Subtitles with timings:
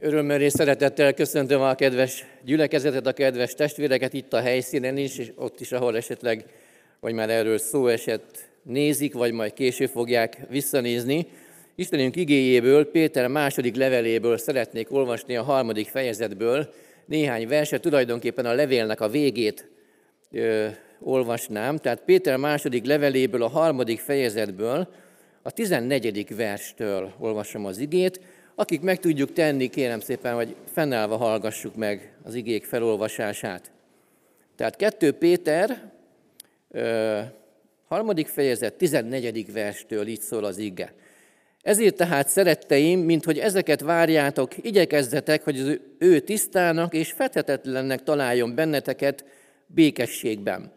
[0.00, 5.32] Örömmel és szeretettel köszöntöm a kedves gyülekezetet, a kedves testvéreket itt a helyszínen is, és
[5.36, 6.44] ott is, ahol esetleg,
[7.00, 11.26] vagy már erről szó esett, nézik, vagy majd később fogják visszanézni.
[11.74, 16.72] Istenünk igéjéből, Péter második leveléből szeretnék olvasni a harmadik fejezetből
[17.06, 19.68] néhány verset, tulajdonképpen a levélnek a végét
[20.32, 20.66] ö,
[21.00, 21.76] olvasnám.
[21.76, 24.88] Tehát Péter második leveléből, a harmadik fejezetből,
[25.42, 26.36] a 14.
[26.36, 28.20] verstől olvasom az igét.
[28.56, 33.70] Akik meg tudjuk tenni, kérem szépen, hogy fennállva hallgassuk meg az igék felolvasását.
[34.56, 35.90] Tehát 2 Péter,
[37.88, 39.52] harmadik fejezet, 14.
[39.52, 40.92] verstől így szól az ige.
[41.62, 48.54] Ezért tehát szeretteim, mint hogy ezeket várjátok, igyekezzetek, hogy az ő tisztának és fethetetlennek találjon
[48.54, 49.24] benneteket
[49.66, 50.72] békességben.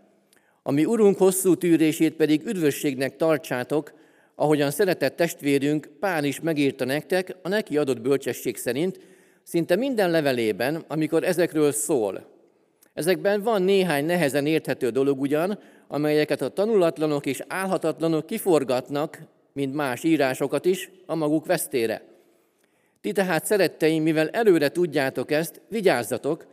[0.63, 3.94] Ami Urunk hosszú tűrését pedig üdvösségnek tartsátok,
[4.40, 9.00] ahogyan szeretett testvérünk Pál is megírta nektek a neki adott bölcsesség szerint,
[9.44, 12.26] szinte minden levelében, amikor ezekről szól.
[12.93, 19.20] Ezekben van néhány nehezen érthető dolog ugyan, amelyeket a tanulatlanok és álhatatlanok kiforgatnak,
[19.54, 22.02] mint más írásokat is, a maguk vesztére.
[23.02, 26.48] Ti tehát, szeretteim, mivel előre tudjátok ezt, vigyázzatok,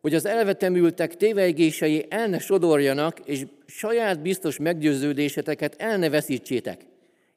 [0.00, 6.88] hogy az elvetemültek tévejgései el ne sodorjanak, és saját biztos meggyőződéseteket el ne veszítsétek.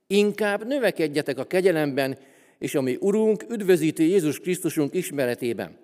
[0.08, 2.18] Inkább növekedjetek a kegyelemben,
[2.58, 5.78] és ami Urunk, üdvözítő Jézus Krisztusunk ismeretében.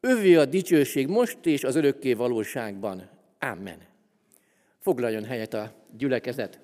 [0.00, 3.08] Övé a dicsőség most és az örökké valóságban.
[3.38, 3.78] Amen.
[4.78, 6.58] Foglaljon helyet a gyülekezet.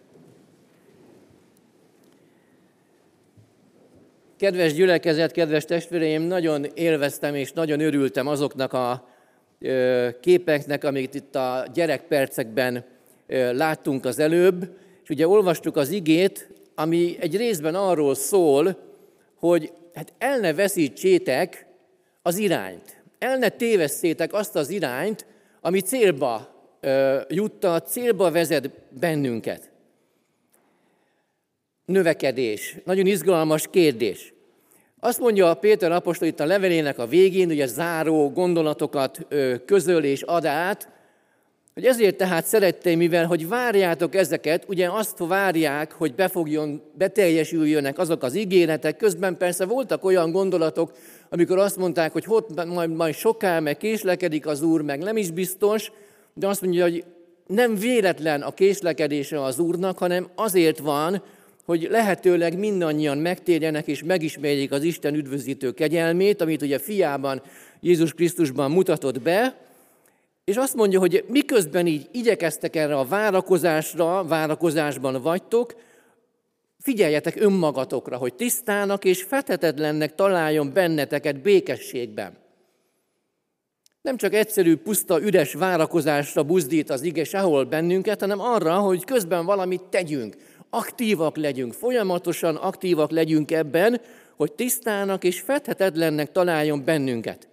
[4.37, 9.09] Kedves gyülekezet, kedves testvéreim, nagyon élveztem és nagyon örültem azoknak a
[10.21, 12.85] képeknek, amit itt a gyerekpercekben
[13.53, 18.77] láttunk az előbb, és ugye olvastuk az igét, ami egy részben arról szól,
[19.35, 21.67] hogy hát el ne veszítsétek
[22.23, 25.27] az irányt, el ne tévesszétek azt az irányt,
[25.61, 26.55] ami célba
[27.29, 29.71] juttat, célba vezet bennünket.
[31.85, 32.77] Növekedés.
[32.85, 34.35] Nagyon izgalmas kérdés.
[35.01, 39.27] Azt mondja a Péter apostol itt a levelének a végén, ugye záró gondolatokat
[39.65, 40.89] közöl és ad át,
[41.77, 48.23] hogy ezért tehát szeretteim, mivel hogy várjátok ezeket, ugye azt várják, hogy befogjon, beteljesüljönek azok
[48.23, 50.93] az ígéretek, közben persze voltak olyan gondolatok,
[51.31, 55.31] amikor azt mondták, hogy ott majd, majd soká, meg késlekedik az Úr, meg nem is
[55.31, 55.93] biztos,
[56.35, 57.05] de azt mondja, hogy
[57.47, 61.23] nem véletlen a késlekedése az Úrnak, hanem azért van,
[61.65, 67.43] hogy lehetőleg mindannyian megtérjenek és megismerjék az Isten üdvözítő kegyelmét, amit ugye fiában,
[67.81, 69.66] Jézus Krisztusban mutatott be,
[70.47, 75.75] és azt mondja, hogy miközben így igyekeztek erre a várakozásra, várakozásban vagytok,
[76.81, 82.37] figyeljetek önmagatokra, hogy tisztának és fethetetlennek találjon benneteket békességben.
[84.03, 89.45] Nem csak egyszerű, puszta, üres várakozásra buzdít az ige sehol bennünket, hanem arra, hogy közben
[89.45, 90.37] valamit tegyünk,
[90.71, 94.01] aktívak legyünk, folyamatosan aktívak legyünk ebben,
[94.37, 97.49] hogy tisztának és fethetetlennek találjon bennünket.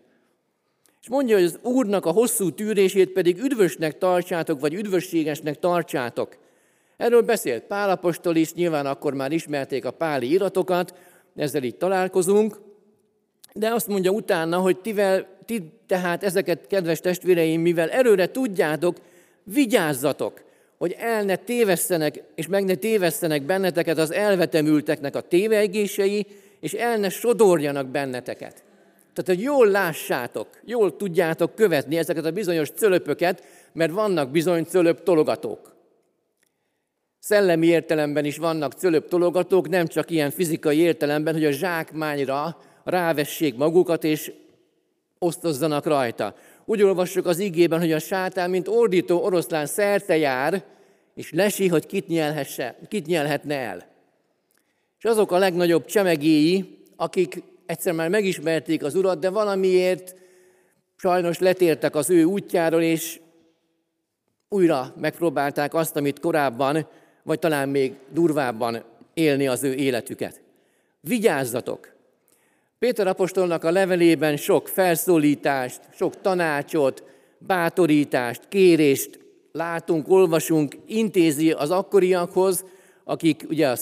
[1.04, 6.38] És mondja, hogy az Úrnak a hosszú tűrését pedig üdvösnek tartsátok, vagy üdvösségesnek tartsátok.
[6.98, 10.94] Erről beszélt Pálapostól is, nyilván akkor már ismerték a páli iratokat,
[11.36, 12.60] ezzel itt találkozunk,
[13.54, 18.98] de azt mondja utána, hogy tivel, ti tehát ezeket, kedves testvéreim, mivel erőre tudjátok,
[19.44, 20.44] vigyázzatok,
[20.78, 26.26] hogy el ne tévesszenek, és meg ne tévesszenek benneteket az elvetemülteknek a tévegései,
[26.60, 28.64] és el ne sodorjanak benneteket.
[29.14, 33.44] Tehát, hogy jól lássátok, jól tudjátok követni ezeket a bizonyos cölöpöket,
[33.74, 35.76] mert vannak bizony cölöp tologatók.
[37.20, 43.56] Szellemi értelemben is vannak cölöp tologatók, nem csak ilyen fizikai értelemben, hogy a zsákmányra rávessék
[43.56, 44.32] magukat, és
[45.20, 46.36] osztozzanak rajta.
[46.66, 50.64] Úgy olvassuk az igében, hogy a sátán, mint ordító oroszlán szerte jár,
[51.16, 53.88] és lesi, hogy kit, nyelhesse, kit nyelhetne el.
[54.98, 60.16] És azok a legnagyobb csemegéi, akik egyszer már megismerték az Urat, de valamiért
[60.96, 63.20] sajnos letértek az ő útjáról, és
[64.50, 66.88] újra megpróbálták azt, amit korábban,
[67.24, 68.84] vagy talán még durvábban
[69.14, 70.42] élni az ő életüket.
[71.00, 71.92] Vigyázzatok!
[72.80, 77.04] Péter apostolnak a levelében sok felszólítást, sok tanácsot,
[77.38, 79.20] bátorítást, kérést
[79.52, 82.66] látunk, olvasunk, intézi az akkoriakhoz,
[83.04, 83.76] akik ugye a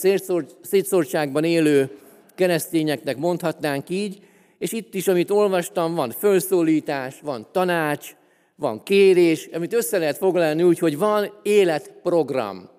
[0.61, 1.97] szétszórtságban élő
[2.35, 4.19] keresztényeknek mondhatnánk így,
[4.57, 8.15] és itt is, amit olvastam, van felszólítás, van tanács,
[8.55, 12.69] van kérés, amit össze lehet foglalni úgy, hogy van életprogram.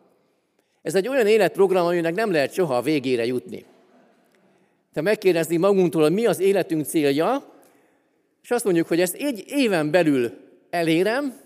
[0.83, 3.65] Ez egy olyan életprogram, aminek nem lehet soha a végére jutni.
[4.95, 7.45] Ha megkérdezni magunktól, hogy mi az életünk célja,
[8.43, 10.33] és azt mondjuk, hogy ezt egy éven belül
[10.71, 11.41] elérem,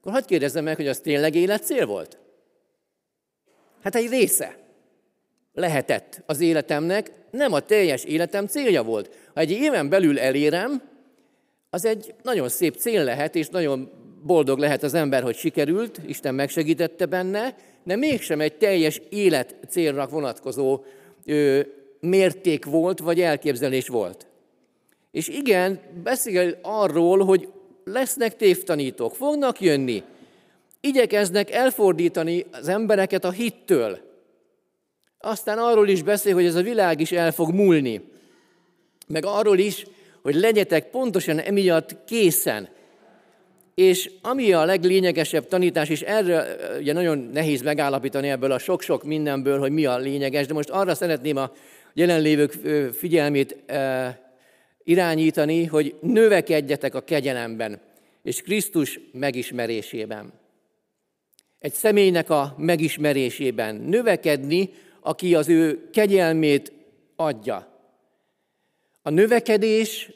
[0.00, 2.18] akkor hagyd kérdezzem meg, hogy az tényleg életcél volt?
[3.82, 4.65] Hát egy része
[5.56, 9.10] lehetett az életemnek, nem a teljes életem célja volt.
[9.34, 10.82] Ha egy éven belül elérem,
[11.70, 13.90] az egy nagyon szép cél lehet, és nagyon
[14.22, 17.54] boldog lehet az ember, hogy sikerült, Isten megsegítette benne,
[17.84, 20.80] de mégsem egy teljes élet célra vonatkozó
[21.24, 21.60] ö,
[22.00, 24.26] mérték volt, vagy elképzelés volt.
[25.10, 27.48] És igen, beszél arról, hogy
[27.84, 30.02] lesznek tévtanítók, fognak jönni,
[30.80, 34.05] igyekeznek elfordítani az embereket a hittől.
[35.18, 38.00] Aztán arról is beszél, hogy ez a világ is el fog múlni.
[39.06, 39.86] Meg arról is,
[40.22, 42.68] hogy legyetek pontosan emiatt készen.
[43.74, 49.58] És ami a leglényegesebb tanítás, és erre ugye nagyon nehéz megállapítani ebből a sok-sok mindenből,
[49.58, 51.52] hogy mi a lényeges, de most arra szeretném a
[51.94, 52.52] jelenlévők
[52.92, 53.56] figyelmét
[54.84, 57.80] irányítani, hogy növekedjetek a kegyelemben
[58.22, 60.32] és Krisztus megismerésében.
[61.58, 64.70] Egy személynek a megismerésében növekedni,
[65.06, 66.72] aki az ő kegyelmét
[67.16, 67.68] adja.
[69.02, 70.10] A növekedés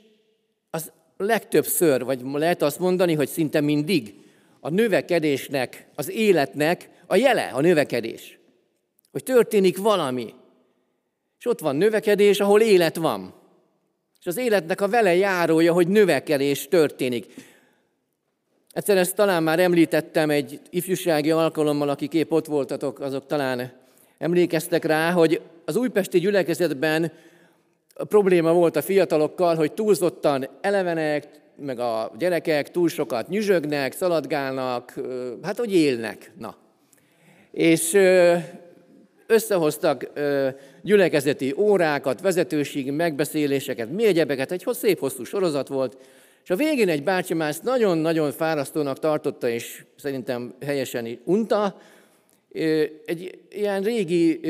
[0.70, 4.14] az legtöbbször, vagy lehet azt mondani, hogy szinte mindig
[4.60, 8.38] a növekedésnek, az életnek a jele, a növekedés.
[9.12, 10.34] Hogy történik valami.
[11.38, 13.34] És ott van növekedés, ahol élet van.
[14.20, 17.34] És az életnek a vele járója, hogy növekedés történik.
[18.72, 23.78] Egyszer ezt talán már említettem egy ifjúsági alkalommal, akik épp ott voltatok, azok talán
[24.20, 27.12] emlékeztek rá, hogy az újpesti gyülekezetben
[28.08, 34.94] probléma volt a fiatalokkal, hogy túlzottan elevenek, meg a gyerekek túl sokat nyüzsögnek, szaladgálnak,
[35.42, 36.32] hát hogy élnek.
[36.38, 36.56] Na.
[37.50, 37.98] És
[39.26, 40.10] összehoztak
[40.82, 45.96] gyülekezeti órákat, vezetőségi megbeszéléseket, mi egyebeket, egy szép hosszú sorozat volt,
[46.44, 51.76] és a végén egy bácsi már nagyon-nagyon fárasztónak tartotta, és szerintem helyesen unta.
[53.04, 54.40] Egy ilyen régi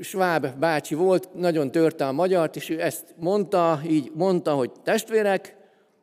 [0.00, 5.56] sváb bácsi volt, nagyon törte a magyart, és ő ezt mondta, így mondta, hogy testvérek,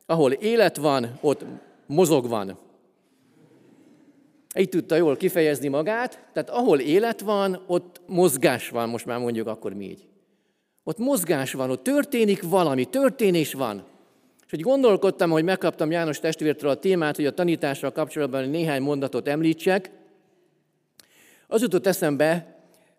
[0.06, 1.45] ahol élet van, ott
[1.88, 2.57] mozog van.
[4.57, 9.48] Így tudta jól kifejezni magát, tehát ahol élet van, ott mozgás van, most már mondjuk
[9.48, 10.07] akkor mi így.
[10.84, 13.84] Ott mozgás van, ott történik valami, történés van.
[14.46, 19.28] És hogy gondolkodtam, hogy megkaptam János testvértől a témát, hogy a tanítással kapcsolatban néhány mondatot
[19.28, 19.92] említsek,
[21.48, 22.56] az jutott eszembe,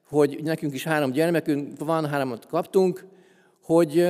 [0.09, 3.07] hogy nekünk is három gyermekünk van, háromot kaptunk,
[3.63, 4.07] hogy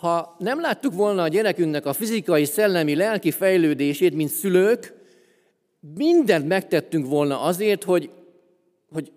[0.00, 4.94] ha nem láttuk volna a gyerekünknek a fizikai, szellemi, lelki fejlődését, mint szülők,
[5.94, 8.10] mindent megtettünk volna azért, hogy,
[8.92, 9.12] hogy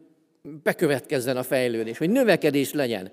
[0.63, 3.11] bekövetkezzen a fejlődés, hogy növekedés legyen.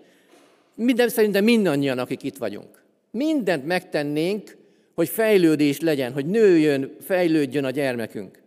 [0.74, 2.82] Minden, szerintem mindannyian, akik itt vagyunk.
[3.10, 4.56] Mindent megtennénk,
[4.94, 8.42] hogy fejlődés legyen, hogy nőjön, fejlődjön a gyermekünk.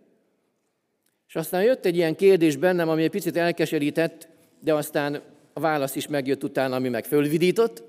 [1.30, 4.28] És aztán jött egy ilyen kérdés bennem, ami egy picit elkeserített,
[4.60, 5.20] de aztán
[5.52, 7.82] a válasz is megjött utána, ami meg fölvidított,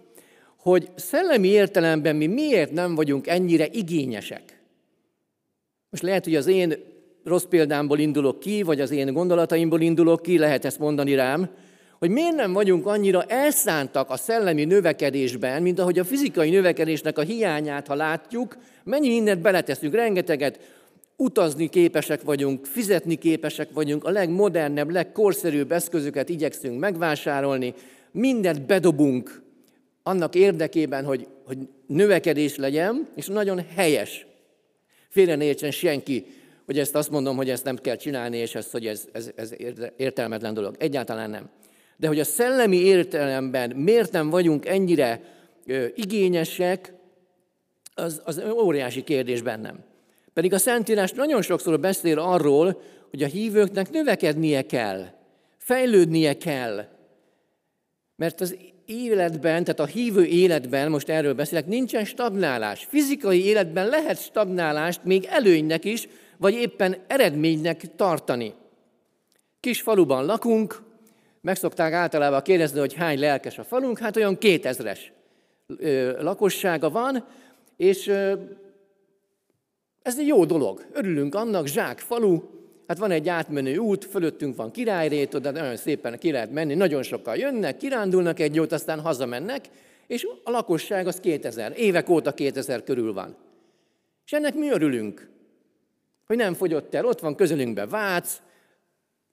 [0.57, 4.61] hogy szellemi értelemben mi miért nem vagyunk ennyire igényesek.
[5.89, 6.73] Most lehet, hogy az én
[7.23, 11.49] rossz példámból indulok ki, vagy az én gondolataimból indulok ki, lehet ezt mondani rám,
[11.99, 17.21] hogy miért nem vagyunk annyira elszántak a szellemi növekedésben, mint ahogy a fizikai növekedésnek a
[17.21, 20.59] hiányát, ha látjuk, mennyi mindent beleteszünk, rengeteget,
[21.21, 27.73] utazni képesek vagyunk, fizetni képesek vagyunk, a legmodernebb, legkorszerűbb eszközöket igyekszünk megvásárolni,
[28.11, 29.41] mindent bedobunk
[30.03, 34.25] annak érdekében, hogy, hogy növekedés legyen, és nagyon helyes.
[35.09, 36.25] Félre ne értsen senki,
[36.65, 39.53] hogy ezt azt mondom, hogy ezt nem kell csinálni, és ezt, hogy ez, ez, ez
[39.97, 40.75] értelmetlen dolog.
[40.79, 41.49] Egyáltalán nem.
[41.97, 45.21] De hogy a szellemi értelemben miért nem vagyunk ennyire
[45.65, 46.93] ö, igényesek,
[47.93, 49.90] az, az óriási kérdés bennem.
[50.33, 55.05] Pedig a Szentírás nagyon sokszor beszél arról, hogy a hívőknek növekednie kell,
[55.57, 56.85] fejlődnie kell.
[58.15, 62.85] Mert az életben, tehát a hívő életben, most erről beszélek, nincsen stagnálás.
[62.89, 66.07] Fizikai életben lehet stagnálást még előnynek is,
[66.37, 68.53] vagy éppen eredménynek tartani.
[69.59, 70.81] Kis faluban lakunk,
[71.41, 75.11] megszokták általában kérdezni, hogy hány lelkes a falunk, hát olyan kétezres
[76.19, 77.25] lakossága van,
[77.77, 78.11] és
[80.01, 80.85] ez egy jó dolog.
[80.93, 82.41] Örülünk annak, zsák falu,
[82.87, 87.03] hát van egy átmenő út, fölöttünk van királyrét, oda nagyon szépen ki lehet menni, nagyon
[87.03, 89.69] sokan jönnek, kirándulnak egy jót, aztán hazamennek,
[90.07, 93.35] és a lakosság az 2000, évek óta 2000 körül van.
[94.25, 95.31] És ennek mi örülünk
[96.31, 97.05] hogy nem fogyott el.
[97.05, 98.41] Ott van közülünkben Vác,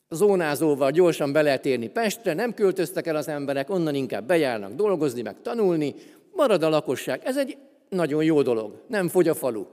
[0.09, 5.23] zónázóval gyorsan be lehet érni Pestre, nem költöztek el az emberek, onnan inkább bejárnak dolgozni,
[5.23, 5.95] meg tanulni,
[6.35, 7.21] marad a lakosság.
[7.25, 7.57] Ez egy
[7.89, 9.67] nagyon jó dolog, nem fogy a falu.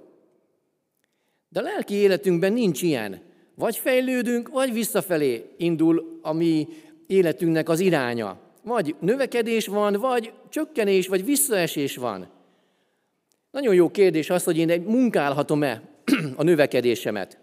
[1.55, 3.21] De a lelki életünkben nincs ilyen.
[3.55, 6.67] Vagy fejlődünk, vagy visszafelé indul a mi
[7.07, 8.39] életünknek az iránya.
[8.63, 12.27] Vagy növekedés van, vagy csökkenés, vagy visszaesés van.
[13.51, 15.81] Nagyon jó kérdés az, hogy én munkálhatom-e
[16.35, 17.37] a növekedésemet.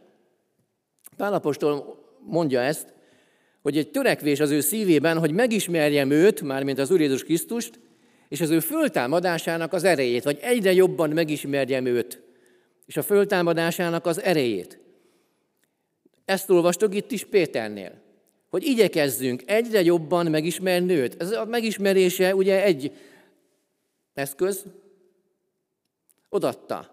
[1.17, 2.95] Pálapostól mondja ezt,
[3.63, 7.81] hogy egy törekvés az ő szívében, hogy megismerjem őt, mármint az Úr Jézus Krisztust,
[8.29, 12.22] és az ő föltámadásának az erejét, vagy egyre jobban megismerjem őt,
[12.93, 14.79] és a föltámadásának az erejét.
[16.25, 17.93] Ezt olvastok itt is Péternél,
[18.51, 21.23] hogy igyekezzünk egyre jobban megismerni őt.
[21.23, 22.93] Ez a megismerése ugye egy
[24.15, 24.65] eszköz,
[26.29, 26.91] odatta.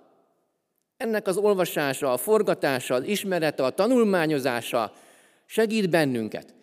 [0.97, 4.93] Ennek az olvasása, a forgatása, az ismerete, a tanulmányozása
[5.45, 6.53] segít bennünket.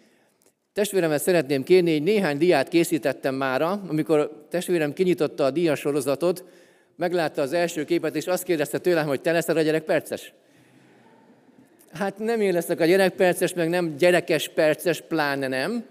[0.72, 6.44] Testvéremet szeretném kérni, hogy néhány diát készítettem mára, amikor testvérem kinyitotta a diasorozatot,
[6.96, 10.32] meglátta az első képet, és azt kérdezte tőlem, hogy te leszel a gyerek perces?
[11.92, 15.84] Hát nem én leszek a gyerek perces, meg nem gyerekes perces, pláne nem.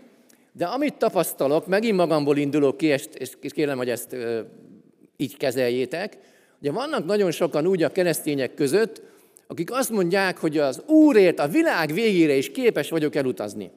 [0.52, 4.16] De amit tapasztalok, megint magamból indulok ki, és kérem, hogy ezt
[5.18, 6.18] így kezeljétek,
[6.66, 9.02] Ugye vannak nagyon sokan úgy a keresztények között,
[9.48, 13.72] akik azt mondják, hogy az Úrért a világ végére is képes vagyok elutazni.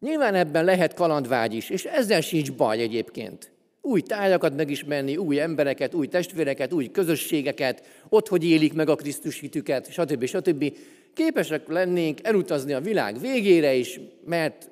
[0.00, 3.50] Nyilván ebben lehet kalandvágy is, és ezzel sincs baj egyébként.
[3.80, 9.40] Új tájakat megismerni, új embereket, új testvéreket, új közösségeket, ott, hogy élik meg a Krisztus
[9.40, 10.24] hitüket, stb.
[10.24, 10.76] stb.
[11.14, 14.70] Képesek lennénk elutazni a világ végére is, mert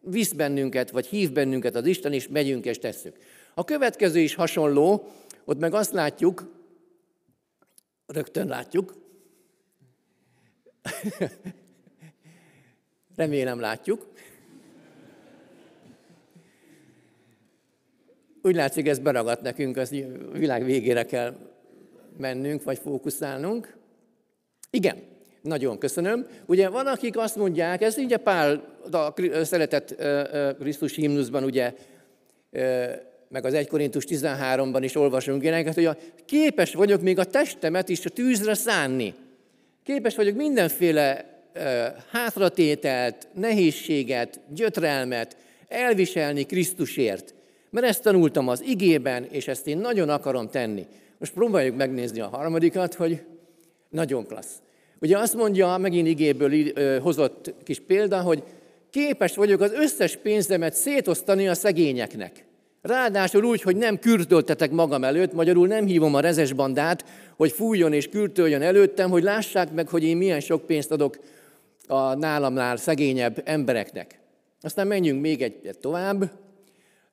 [0.00, 3.16] visz bennünket, vagy hív bennünket az Isten, és megyünk és tesszük.
[3.54, 5.06] A következő is hasonló,
[5.44, 6.58] ott meg azt látjuk,
[8.12, 8.94] Rögtön látjuk.
[13.16, 14.12] Remélem látjuk.
[18.42, 19.94] Úgy látszik, ez beragadt nekünk, az
[20.32, 21.34] világ végére kell
[22.18, 23.76] mennünk, vagy fókuszálnunk.
[24.70, 24.96] Igen,
[25.42, 26.26] nagyon köszönöm.
[26.46, 29.94] Ugye van, akik azt mondják, ez ugye Pál a szeretett
[30.58, 31.74] Krisztus himnuszban ugye
[33.28, 37.88] meg az 1 Korintus 13-ban is olvasunk ilyeneket, hogy a, képes vagyok még a testemet
[37.88, 39.14] is a tűzre szánni.
[39.84, 41.24] Képes vagyok mindenféle
[42.10, 45.36] hátratételt, nehézséget, gyötrelmet
[45.68, 47.34] elviselni Krisztusért.
[47.70, 50.86] Mert ezt tanultam az igében, és ezt én nagyon akarom tenni.
[51.18, 53.22] Most próbáljuk megnézni a harmadikat, hogy
[53.88, 54.60] nagyon klassz.
[55.00, 58.42] Ugye azt mondja, megint igéből hozott kis példa, hogy
[58.90, 62.44] képes vagyok az összes pénzemet szétosztani a szegényeknek.
[62.82, 67.04] Ráadásul úgy, hogy nem kürtöltetek magam előtt, magyarul nem hívom a rezes bandát,
[67.36, 71.18] hogy fújjon és kürtöljön előttem, hogy lássák meg, hogy én milyen sok pénzt adok
[71.86, 74.18] a nálamnál szegényebb embereknek.
[74.60, 76.30] Aztán menjünk még egy tovább.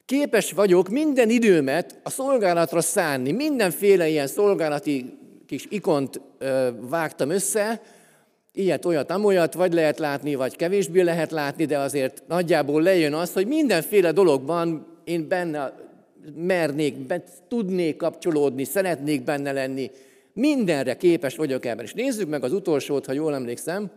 [0.07, 3.31] Képes vagyok minden időmet a szolgálatra szánni.
[3.31, 7.81] Mindenféle ilyen szolgálati kis ikont ö, vágtam össze,
[8.53, 13.33] ilyet, olyat, amolyat, vagy lehet látni, vagy kevésbé lehet látni, de azért nagyjából lejön az,
[13.33, 15.73] hogy mindenféle dologban én benne
[16.35, 16.95] mernék,
[17.47, 19.91] tudnék kapcsolódni, szeretnék benne lenni,
[20.33, 21.85] mindenre képes vagyok ebben.
[21.85, 23.89] És nézzük meg az utolsót, ha jól emlékszem.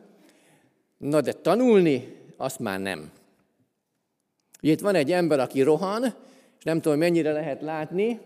[0.98, 3.10] Na de tanulni, azt már nem.
[4.62, 6.04] Ugye itt van egy ember, aki rohan,
[6.58, 8.20] és nem tudom, mennyire lehet látni.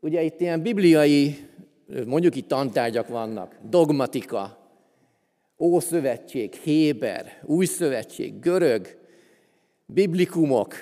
[0.00, 1.48] Ugye itt ilyen bibliai,
[2.06, 4.58] mondjuk itt tantárgyak vannak, dogmatika,
[5.58, 8.96] Ószövetség, Héber, Új Szövetség, Görög,
[9.86, 10.74] biblikumok,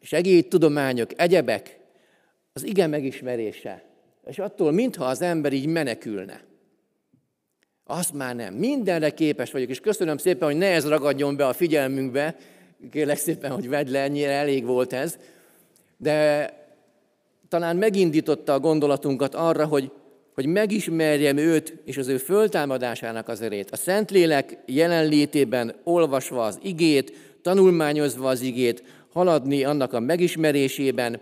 [0.00, 1.78] segédtudományok, egyebek,
[2.52, 3.82] az ige megismerése.
[4.26, 6.40] És attól, mintha az ember így menekülne.
[7.84, 8.54] Azt már nem.
[8.54, 12.36] Mindenre képes vagyok, és köszönöm szépen, hogy ne ez ragadjon be a figyelmünkbe.
[12.90, 15.18] Kérlek szépen, hogy vedd le, ennyire elég volt ez.
[15.96, 16.48] De
[17.48, 19.90] talán megindította a gondolatunkat arra, hogy,
[20.34, 23.70] hogy megismerjem őt és az ő föltámadásának az erét.
[23.70, 27.12] A Szentlélek jelenlétében olvasva az igét,
[27.42, 31.20] tanulmányozva az igét, haladni annak a megismerésében.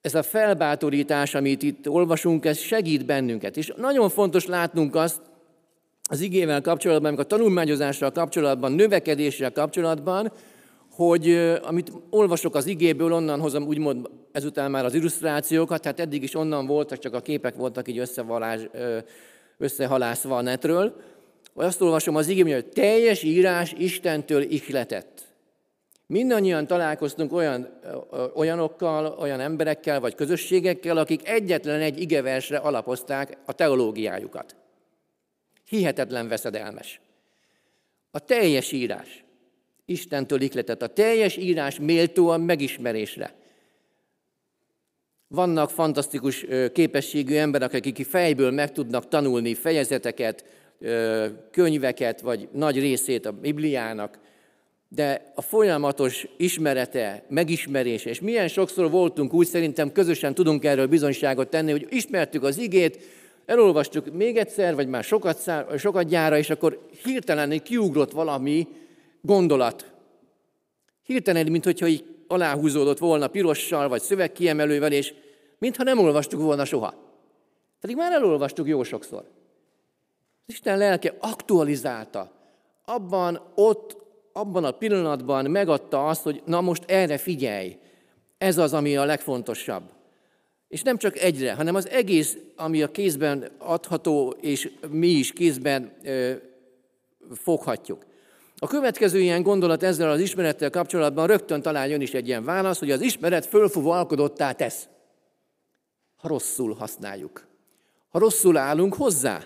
[0.00, 3.56] Ez a felbátorítás, amit itt olvasunk, ez segít bennünket.
[3.56, 5.20] És nagyon fontos látnunk azt,
[6.12, 10.32] az igével kapcsolatban, a tanulmányozással kapcsolatban, növekedéssel kapcsolatban,
[10.90, 11.30] hogy
[11.62, 16.66] amit olvasok az igéből, onnan hozom úgymond ezután már az illusztrációkat, tehát eddig is onnan
[16.66, 18.60] voltak, csak a képek voltak így összevalás,
[19.58, 20.96] összehalászva a netről.
[21.54, 25.20] Azt olvasom az igében, hogy teljes írás Istentől ihletett.
[26.06, 27.68] Mindannyian találkoztunk olyan,
[28.34, 34.56] olyanokkal, olyan emberekkel vagy közösségekkel, akik egyetlen egy igeversre alapozták a teológiájukat.
[35.72, 37.00] Hihetetlen veszedelmes.
[38.10, 39.24] A teljes írás.
[39.84, 40.82] Istentől ikletett.
[40.82, 43.34] A teljes írás méltó a megismerésre.
[45.28, 50.44] Vannak fantasztikus képességű emberek, akik fejből meg tudnak tanulni fejezeteket,
[51.50, 54.18] könyveket, vagy nagy részét a Bibliának,
[54.88, 61.48] de a folyamatos ismerete, megismerése, és milyen sokszor voltunk úgy, szerintem közösen tudunk erről bizonyságot
[61.48, 62.98] tenni, hogy ismertük az igét,
[63.46, 68.68] elolvastuk még egyszer, vagy már sokat, szár, sokat gyára, és akkor hirtelen kiugrott valami
[69.20, 69.92] gondolat.
[71.02, 75.14] Hirtelen, mintha így aláhúzódott volna pirossal, vagy szövegkiemelővel, és
[75.58, 76.94] mintha nem olvastuk volna soha.
[77.80, 79.24] Pedig már elolvastuk jó sokszor.
[80.46, 82.32] Isten lelke aktualizálta.
[82.84, 83.96] Abban, ott,
[84.32, 87.78] abban a pillanatban megadta azt, hogy na most erre figyelj.
[88.38, 89.82] Ez az, ami a legfontosabb.
[90.72, 95.92] És nem csak egyre, hanem az egész, ami a kézben adható, és mi is kézben
[96.02, 96.32] ö,
[97.34, 98.04] foghatjuk.
[98.56, 102.78] A következő ilyen gondolat ezzel az ismerettel kapcsolatban rögtön talán jön is egy ilyen válasz,
[102.78, 104.88] hogy az ismeret fölfúvó alkodottá tesz.
[106.16, 107.46] Ha rosszul használjuk.
[108.08, 109.44] Ha rosszul állunk hozzá.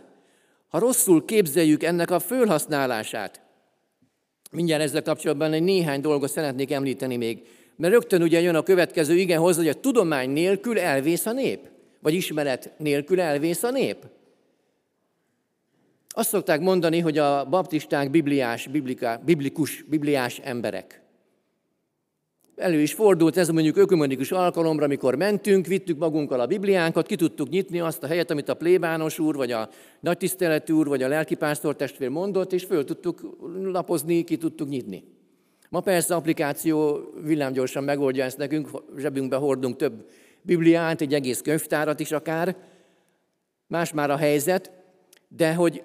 [0.68, 3.40] Ha rosszul képzeljük ennek a fölhasználását.
[4.50, 7.46] Mindjárt ezzel kapcsolatban egy néhány dolgot szeretnék említeni még.
[7.76, 11.60] Mert rögtön ugye jön a következő igen hozzá, hogy a tudomány nélkül elvész a nép.
[12.00, 13.96] Vagy ismeret nélkül elvész a nép.
[16.08, 21.00] Azt szokták mondani, hogy a baptisták bibliás, biblika, biblikus, bibliás emberek.
[22.56, 27.48] Elő is fordult ez mondjuk ökumenikus alkalomra, amikor mentünk, vittük magunkkal a Bibliánkat, ki tudtuk
[27.48, 29.68] nyitni azt a helyet, amit a plébános úr, vagy a
[30.00, 35.04] nagytiszteletű úr, vagy a lelkipásztor testvér mondott, és föl tudtuk lapozni, ki tudtuk nyitni.
[35.68, 38.68] Ma persze applikáció villámgyorsan megoldja ezt nekünk,
[38.98, 40.08] zsebünkbe hordunk több
[40.42, 42.56] Bibliát, egy egész könyvtárat is akár.
[43.66, 44.70] Más már a helyzet,
[45.28, 45.82] de hogy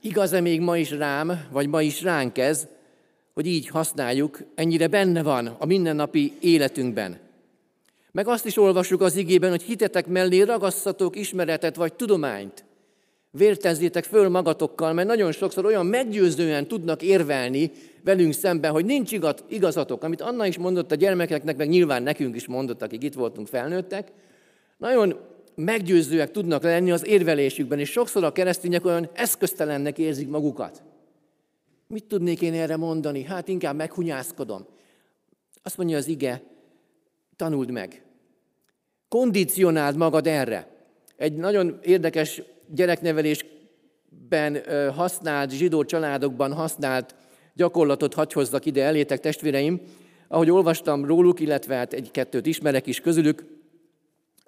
[0.00, 2.66] igaz-e még ma is rám, vagy ma is ránk ez,
[3.34, 7.18] hogy így használjuk, ennyire benne van a mindennapi életünkben.
[8.12, 12.64] Meg azt is olvassuk az igében, hogy hitetek mellé ragasszatok ismeretet vagy tudományt.
[13.36, 17.70] Vértezzétek föl magatokkal, mert nagyon sokszor olyan meggyőzően tudnak érvelni
[18.04, 19.12] velünk szemben, hogy nincs
[19.48, 23.46] igazatok, amit Anna is mondott a gyermekeknek, meg nyilván nekünk is mondott, akik itt voltunk
[23.46, 24.12] felnőttek.
[24.76, 25.16] Nagyon
[25.54, 30.82] meggyőzőek tudnak lenni az érvelésükben, és sokszor a keresztények olyan eszköztelennek érzik magukat.
[31.86, 33.22] Mit tudnék én erre mondani?
[33.22, 34.66] Hát inkább meghunyászkodom.
[35.62, 36.42] Azt mondja az ige,
[37.36, 38.02] tanuld meg.
[39.08, 40.68] Kondicionáld magad erre.
[41.16, 42.42] Egy nagyon érdekes
[42.74, 44.62] gyereknevelésben
[44.94, 47.14] használt, zsidó családokban használt
[47.54, 49.80] gyakorlatot hagy hozzak ide elétek, testvéreim.
[50.28, 53.44] Ahogy olvastam róluk, illetve hát egy-kettőt ismerek is közülük,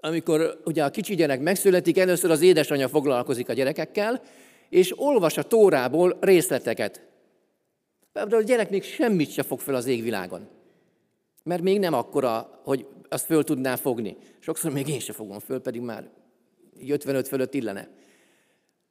[0.01, 4.23] amikor ugye a kicsi gyerek megszületik, először az édesanyja foglalkozik a gyerekekkel,
[4.69, 7.03] és olvas a tórából részleteket.
[8.13, 10.49] De a gyerek még semmit se fog fel az égvilágon.
[11.43, 14.17] Mert még nem akkora, hogy azt föl tudná fogni.
[14.39, 16.11] Sokszor még én se fogom föl, pedig már
[16.89, 17.89] 55 fölött illene.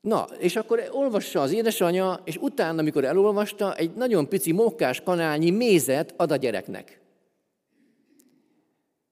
[0.06, 5.50] Na, és akkor olvassa az édesanyja, és utána, amikor elolvasta, egy nagyon pici mokkás kanálnyi
[5.50, 7.00] mézet ad a gyereknek.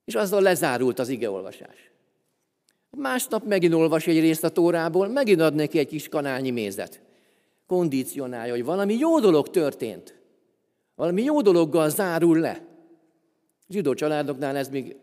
[0.06, 1.91] És azzal lezárult az igeolvasás.
[2.89, 7.01] Másnap megint olvas egy részt a tórából, megint ad neki egy kis kanálnyi mézet.
[7.67, 10.19] Kondicionálja, hogy valami jó dolog történt.
[10.95, 12.65] Valami jó dologgal zárul le.
[13.69, 14.95] Zsidó családoknál ez még,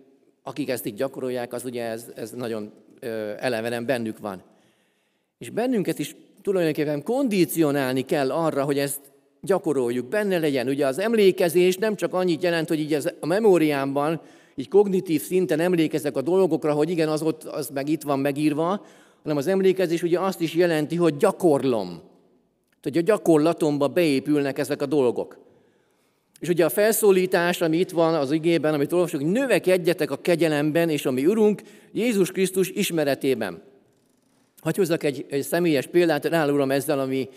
[0.43, 2.73] akik ezt így gyakorolják, az ugye ez, ez nagyon
[3.39, 4.43] elevenen bennük van.
[5.41, 9.01] És bennünket is tulajdonképpen kondicionálni kell arra, hogy ezt
[9.41, 10.69] gyakoroljuk, benne legyen.
[10.69, 14.21] Ugye az emlékezés nem csak annyit jelent, hogy így ez a memóriámban
[14.55, 18.87] így kognitív szinten emlékezek a dolgokra, hogy igen, az ott, az meg itt van megírva,
[19.23, 22.03] hanem az emlékezés ugye azt is jelenti, hogy gyakorlom.
[22.81, 25.39] Tehát a gyakorlatomba beépülnek ezek a dolgok.
[26.41, 31.07] És ugye a felszólítás, ami itt van az igében, amit olvasok, növekedjetek a kegyelemben és
[31.07, 33.70] a mi Urunk Jézus Krisztus ismeretében.
[34.61, 37.29] Hagy hozzak egy, egy személyes példát, rálulom ezzel, ami,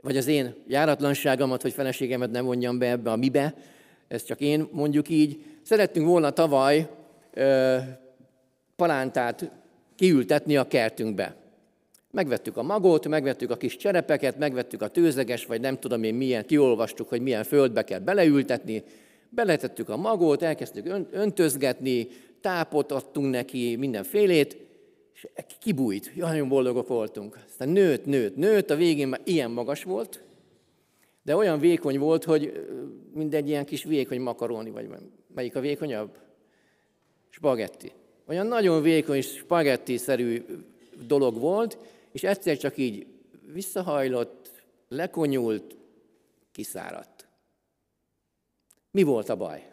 [0.00, 3.54] vagy az én járatlanságomat, hogy feleségemet nem vonjam be ebbe a mibe,
[4.08, 5.44] ez csak én mondjuk így.
[5.62, 6.88] Szerettünk volna tavaly
[7.34, 7.76] ö,
[8.76, 9.50] palántát
[9.96, 11.36] kiültetni a kertünkbe.
[12.10, 16.46] Megvettük a magot, megvettük a kis cserepeket, megvettük a tőzeges, vagy nem tudom én milyen,
[16.46, 18.82] kiolvastuk, hogy milyen földbe kell beleültetni,
[19.28, 22.08] beletettük a magot, elkezdtük öntözgetni,
[22.40, 24.56] tápot adtunk neki, mindenfélét,
[25.22, 26.14] és kibújt.
[26.16, 27.38] Nagyon boldogok voltunk.
[27.48, 30.22] Aztán nőtt, nőtt, nőtt, a végén már ilyen magas volt,
[31.22, 32.66] de olyan vékony volt, hogy
[33.14, 34.88] mindegy ilyen kis vékony makaróni, vagy
[35.34, 36.18] melyik a vékonyabb?
[37.28, 37.92] Spagetti.
[38.26, 40.44] Olyan nagyon vékony, spagetti-szerű
[41.06, 41.78] dolog volt,
[42.12, 43.06] és egyszer csak így
[43.52, 44.50] visszahajlott,
[44.88, 45.76] lekonyult,
[46.52, 47.28] kiszáradt.
[48.90, 49.72] Mi volt a baj?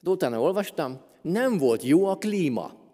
[0.00, 2.85] De utána olvastam, nem volt jó a klíma.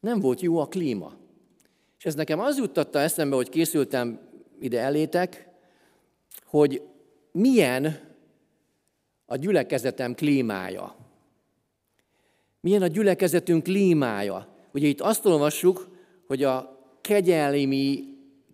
[0.00, 1.12] Nem volt jó a klíma.
[1.98, 4.20] És ez nekem az juttatta eszembe, hogy készültem
[4.60, 5.48] ide elétek,
[6.44, 6.82] hogy
[7.32, 7.98] milyen
[9.26, 10.96] a gyülekezetem klímája.
[12.60, 14.48] Milyen a gyülekezetünk klímája.
[14.72, 15.88] Ugye itt azt olvassuk,
[16.26, 18.04] hogy a kegyelmi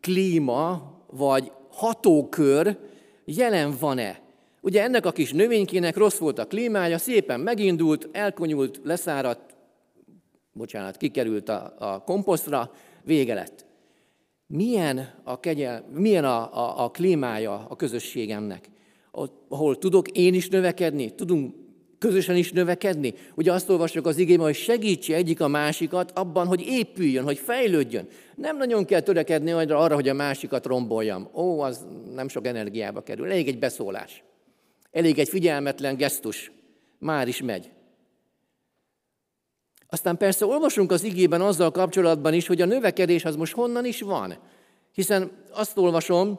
[0.00, 2.78] klíma, vagy hatókör
[3.24, 4.20] jelen van-e.
[4.60, 9.55] Ugye ennek a kis növénykének rossz volt a klímája, szépen megindult, elkonyult, leszáradt,
[10.56, 12.70] bocsánat, kikerült a, a komposztra,
[13.04, 13.64] vége lett.
[14.46, 18.68] Milyen a, kegyel, milyen a, a, a klímája a közösségemnek?
[19.48, 21.54] Ahol tudok én is növekedni, tudunk
[21.98, 23.14] közösen is növekedni.
[23.34, 28.08] Ugye azt olvasjuk az igében, hogy segítse egyik a másikat abban, hogy épüljön, hogy fejlődjön.
[28.34, 31.28] Nem nagyon kell törekedni arra, hogy a másikat romboljam.
[31.34, 33.30] Ó, az nem sok energiába kerül.
[33.30, 34.24] Elég egy beszólás.
[34.90, 36.52] Elég egy figyelmetlen gesztus.
[36.98, 37.70] Már is megy.
[39.88, 44.00] Aztán persze olvasunk az igében azzal kapcsolatban is, hogy a növekedés az most honnan is
[44.00, 44.38] van.
[44.92, 46.38] Hiszen azt olvasom,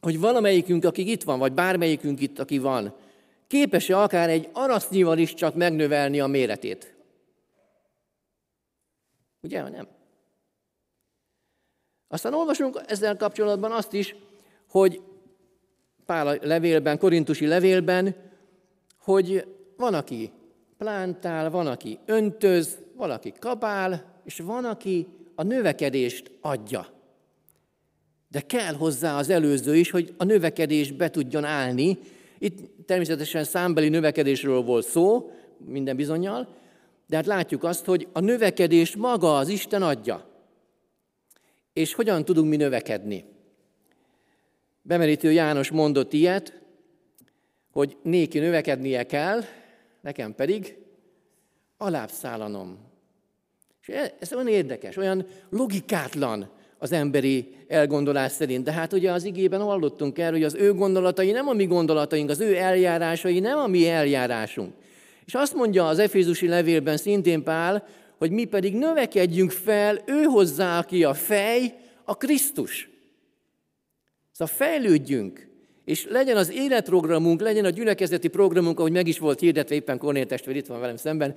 [0.00, 2.94] hogy valamelyikünk, aki itt van, vagy bármelyikünk itt, aki van,
[3.46, 6.94] képes-e akár egy arasznyival is csak megnövelni a méretét?
[9.40, 9.88] Ugye, nem?
[12.08, 14.16] Aztán olvasunk ezzel kapcsolatban azt is,
[14.68, 15.02] hogy
[16.06, 18.16] Pál levélben, korintusi levélben,
[18.98, 20.32] hogy van, aki
[20.84, 26.86] plántál, van, aki öntöz, valaki kabál, és van, aki a növekedést adja.
[28.28, 31.98] De kell hozzá az előző is, hogy a növekedés be tudjon állni.
[32.38, 36.48] Itt természetesen számbeli növekedésről volt szó, minden bizonyal,
[37.06, 40.28] de hát látjuk azt, hogy a növekedés maga az Isten adja.
[41.72, 43.24] És hogyan tudunk mi növekedni?
[44.82, 46.60] Bemerítő János mondott ilyet,
[47.72, 49.40] hogy néki növekednie kell,
[50.04, 50.76] nekem pedig
[51.76, 52.78] alábbszállanom.
[53.80, 58.64] És ez olyan érdekes, olyan logikátlan az emberi elgondolás szerint.
[58.64, 62.30] De hát ugye az igében hallottunk erről, hogy az ő gondolatai nem a mi gondolataink,
[62.30, 64.74] az ő eljárásai nem a mi eljárásunk.
[65.24, 67.86] És azt mondja az Efézusi levélben szintén Pál,
[68.18, 72.88] hogy mi pedig növekedjünk fel ő hozzá, aki a fej, a Krisztus.
[74.32, 75.48] Szóval fejlődjünk,
[75.84, 80.26] és legyen az életprogramunk, legyen a gyülekezeti programunk, ahogy meg is volt hirdetve, éppen Kornél
[80.26, 81.34] testvér itt van velem szemben,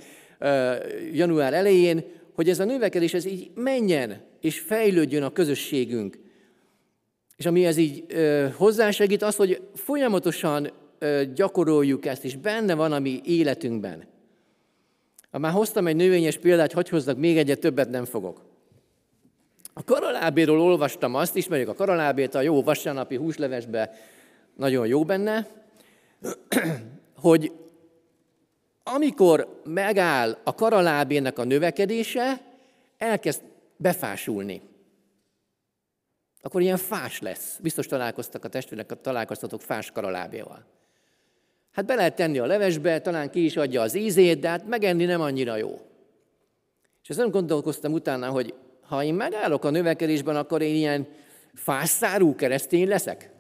[1.12, 6.20] január elején, hogy ez a növekedés ez így menjen, és fejlődjön a közösségünk.
[7.36, 8.06] És ami ez így
[8.56, 10.72] hozzásegít, az, hogy folyamatosan
[11.36, 14.04] gyakoroljuk ezt, és benne van a mi életünkben.
[15.32, 18.42] Már hoztam egy növényes példát, hogy hozzak még egyet, többet nem fogok.
[19.74, 23.96] A karalábéről olvastam azt, ismerjük a karalábét, a jó vasárnapi húslevesbe
[24.58, 25.48] nagyon jó benne,
[27.16, 27.52] hogy
[28.84, 32.42] amikor megáll a karalábének a növekedése,
[32.98, 33.42] elkezd
[33.78, 34.62] befásulni.
[36.42, 37.60] Akkor ilyen fás lesz.
[37.62, 40.66] Biztos találkoztak a testvérek, találkoztatok fás karalábjával.
[41.72, 45.06] Hát be lehet tenni a levesbe, talán ki is adja az ízét, de hát megenni
[45.06, 45.82] nem annyira jó.
[47.04, 51.08] És ezen gondolkoztam utána, hogy ha én megállok a növekedésben, akkor én ilyen
[51.54, 53.37] fásszárú keresztény leszek.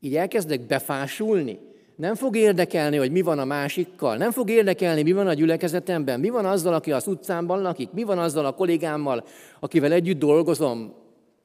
[0.00, 1.58] Így elkezdek befásulni.
[1.96, 4.16] Nem fog érdekelni, hogy mi van a másikkal.
[4.16, 6.20] Nem fog érdekelni, mi van a gyülekezetemben.
[6.20, 7.90] Mi van azzal, aki az utcámban lakik.
[7.92, 9.24] Mi van azzal a kollégámmal,
[9.60, 10.94] akivel együtt dolgozom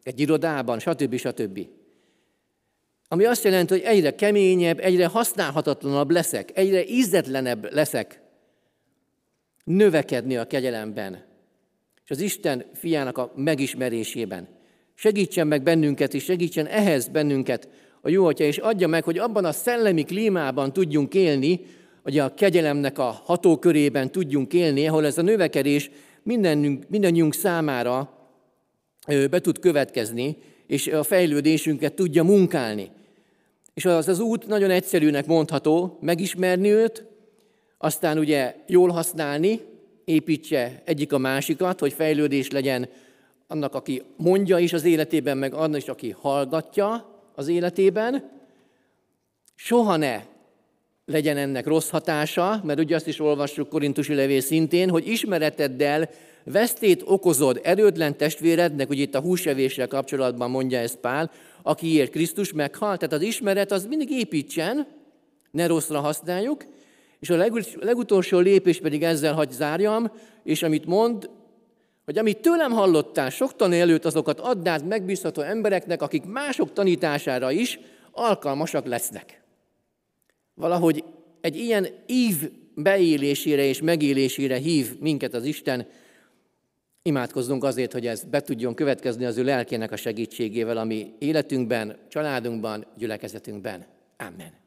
[0.03, 1.15] egy irodában, stb.
[1.15, 1.67] stb.
[3.07, 8.21] Ami azt jelenti, hogy egyre keményebb, egyre használhatatlanabb leszek, egyre ízetlenebb leszek
[9.63, 11.23] növekedni a kegyelemben,
[12.03, 14.47] és az Isten fiának a megismerésében.
[14.93, 17.69] Segítsen meg bennünket, és segítsen ehhez bennünket
[18.05, 21.59] a jó atya, és adja meg, hogy abban a szellemi klímában tudjunk élni,
[22.03, 25.91] hogy a kegyelemnek a hatókörében tudjunk élni, ahol ez a növekedés
[26.23, 28.09] mindennünk, mindannyiunk számára
[29.07, 30.37] be tud következni,
[30.67, 32.89] és a fejlődésünket tudja munkálni.
[33.73, 37.05] És az az út nagyon egyszerűnek mondható, megismerni őt,
[37.77, 39.59] aztán ugye jól használni,
[40.03, 42.89] építse egyik a másikat, hogy fejlődés legyen
[43.47, 48.31] annak, aki mondja is az életében, meg annak is, aki hallgatja az életében.
[49.55, 50.23] Soha ne
[51.05, 56.09] legyen ennek rossz hatása, mert ugye azt is olvassuk Korintusi levél szintén, hogy ismereteddel
[56.43, 61.31] vesztét okozod erőtlen testvérednek, ugye itt a húsevéssel kapcsolatban mondja ezt Pál,
[61.63, 62.99] akiért Krisztus meghalt.
[62.99, 64.87] Tehát az ismeret az mindig építsen,
[65.51, 66.65] ne rosszra használjuk,
[67.19, 67.47] és a
[67.79, 70.11] legutolsó lépés pedig ezzel hagy zárjam,
[70.43, 71.29] és amit mond,
[72.05, 77.51] hogy amit tőlem hallottál sok tanú előtt, azokat add át megbízható embereknek, akik mások tanítására
[77.51, 77.79] is
[78.11, 79.41] alkalmasak lesznek.
[80.53, 81.03] Valahogy
[81.41, 85.87] egy ilyen ív beélésére és megélésére hív minket az Isten,
[87.01, 92.85] imádkozzunk azért, hogy ez be tudjon következni az ő lelkének a segítségével, ami életünkben, családunkban,
[92.97, 93.85] gyülekezetünkben.
[94.17, 94.64] Amen.